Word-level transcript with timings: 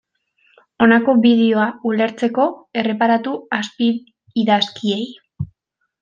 Honako 0.83 1.13
bideoa 1.25 1.65
ulertzeko, 1.89 2.47
erreparatu 2.83 3.33
azpiidazkiei. 3.61 5.03